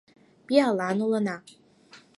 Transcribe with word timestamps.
Пиалан 0.45 0.97
улына. 1.05 1.35